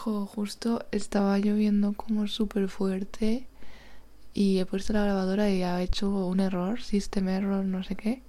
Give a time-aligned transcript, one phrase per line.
[0.00, 3.46] Justo estaba lloviendo como súper fuerte
[4.32, 8.22] y he puesto la grabadora y ha hecho un error, system error, no sé qué.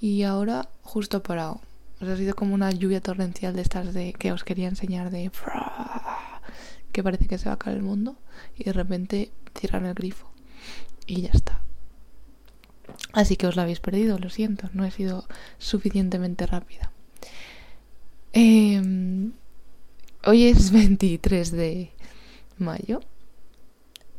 [0.00, 1.60] Y ahora justo ha parado.
[2.00, 5.30] Ha sido como una lluvia torrencial de estas de que os quería enseñar de
[6.92, 8.16] que parece que se va a caer el mundo
[8.56, 10.30] y de repente cierran el grifo
[11.06, 11.60] y ya está.
[13.12, 15.26] Así que os la habéis perdido, lo siento, no he sido
[15.58, 16.90] suficientemente rápida.
[18.32, 19.32] Em,
[20.26, 21.90] hoy es 23 de
[22.58, 23.00] mayo.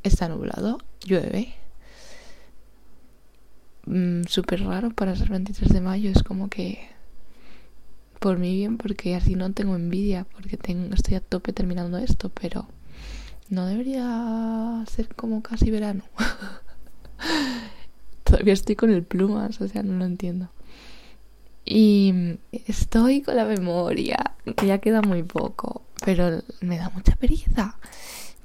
[0.03, 1.53] Está nublado, llueve.
[3.85, 6.89] Mm, súper raro para ser 23 de mayo, es como que
[8.19, 12.29] por mí bien, porque así no tengo envidia, porque tengo, estoy a tope terminando esto,
[12.29, 12.67] pero
[13.49, 16.03] no debería ser como casi verano.
[18.23, 20.49] Todavía estoy con el plumas, o sea, no lo entiendo.
[21.63, 25.76] Y estoy con la memoria, que ya queda muy poco,
[26.07, 27.75] pero me da mucha pereza.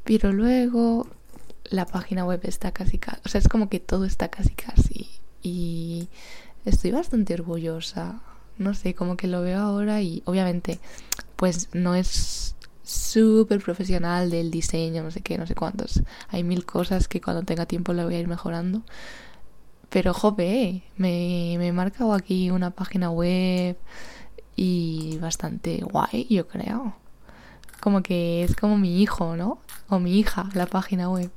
[0.03, 1.07] Pero luego
[1.67, 5.09] la página web está casi casi, o sea, es como que todo está casi casi.
[5.45, 6.09] Y
[6.65, 8.21] estoy bastante orgullosa
[8.59, 10.81] no sé, como que lo veo ahora y obviamente
[11.37, 16.03] pues no es súper profesional del diseño, no sé qué, no sé cuántos.
[16.31, 18.83] Hay mil cosas que cuando tenga tiempo le voy a ir mejorando.
[19.89, 23.77] Pero jope, me, me he marcado aquí una página web
[24.57, 26.97] y bastante guay, yo creo.
[27.83, 29.59] Como que es como mi hijo, ¿no?
[29.89, 31.31] O mi hija, la página web.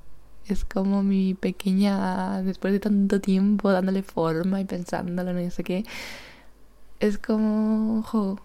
[0.47, 5.85] Es como mi pequeña, después de tanto tiempo dándole forma y pensándolo, no sé qué
[6.99, 8.39] es como, jo,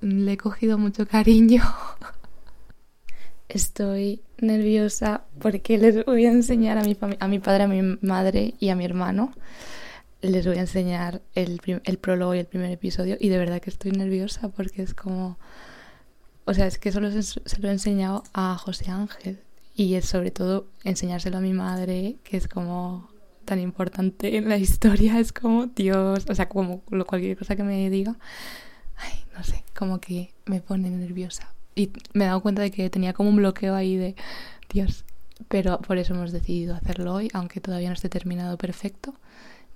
[0.00, 1.62] le he cogido mucho cariño.
[3.48, 8.54] Estoy nerviosa porque les voy a enseñar a mi, a mi padre, a mi madre
[8.58, 9.32] y a mi hermano.
[10.20, 13.70] Les voy a enseñar el, el prólogo y el primer episodio y de verdad que
[13.70, 15.38] estoy nerviosa porque es como...
[16.48, 19.38] O sea, es que solo se, lo he enseñado a José Ángel
[19.74, 23.10] y es sobre todo enseñárselo a mi madre, que es como
[23.44, 27.90] tan importante en la historia es como Dios, o sea, como cualquier cosa que me
[27.90, 28.16] diga,
[28.96, 31.52] ay, no sé, como que me pone nerviosa.
[31.74, 34.16] Y me he dado cuenta de que tenía como un bloqueo ahí de
[34.70, 35.04] Dios.
[35.48, 39.14] Pero por eso hemos decidido hacerlo hoy, aunque todavía no esté terminado perfecto,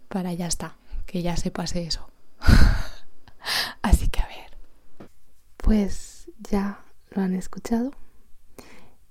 [0.08, 0.74] para ya está,
[1.04, 2.08] que ya se pase eso.
[3.82, 5.10] Así que a ver.
[5.58, 7.92] Pues ya lo han escuchado.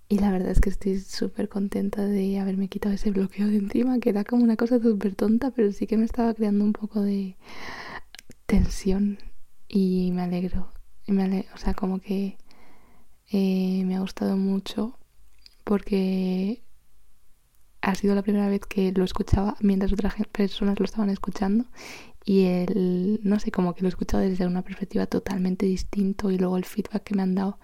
[0.08, 4.00] Y la verdad es que estoy súper contenta de haberme quitado ese bloqueo de encima,
[4.00, 7.02] que era como una cosa súper tonta, pero sí que me estaba creando un poco
[7.02, 7.38] de
[8.46, 9.19] tensión.
[9.69, 10.69] Y me alegro.
[11.08, 12.38] Y me o sea, como que
[13.31, 14.98] eh, me ha gustado mucho
[15.63, 16.62] porque
[17.81, 21.66] ha sido la primera vez que lo escuchaba mientras otras personas lo estaban escuchando
[22.24, 26.38] y el no sé como que lo he escuchado desde una perspectiva totalmente distinto y
[26.38, 27.58] luego el feedback que me han dado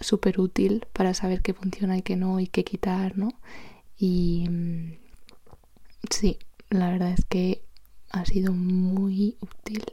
[0.00, 3.28] súper útil para saber qué funciona y qué no y qué quitar, ¿no?
[3.98, 4.92] Y mm,
[6.10, 6.38] sí,
[6.70, 7.62] la verdad es que
[8.10, 9.84] ha sido muy útil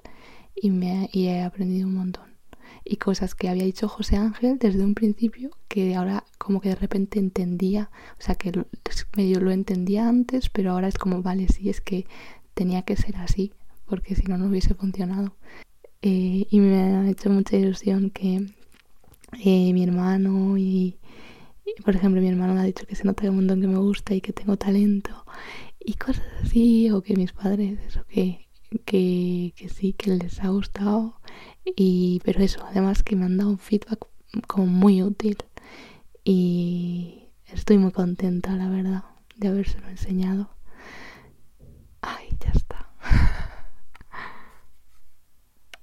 [0.55, 2.36] y, me, y he aprendido un montón.
[2.89, 6.75] Y cosas que había dicho José Ángel desde un principio que ahora como que de
[6.75, 8.51] repente entendía, o sea que
[9.15, 12.05] medio lo entendía antes, pero ahora es como, vale, sí, es que
[12.53, 13.51] tenía que ser así,
[13.85, 15.35] porque si no, no hubiese funcionado.
[16.01, 18.45] Eh, y me ha hecho mucha ilusión que
[19.43, 20.97] eh, mi hermano y,
[21.83, 24.15] por ejemplo mi hermano me ha dicho que se nota un montón que me gusta
[24.15, 25.25] y que tengo talento
[25.79, 28.46] y cosas así o que mis padres eso que,
[28.85, 31.19] que, que sí que les ha gustado.
[31.75, 34.07] Y pero eso además que me han dado un feedback
[34.47, 35.37] como muy útil.
[36.23, 39.03] Y estoy muy contenta la verdad
[39.37, 40.56] de habérselo enseñado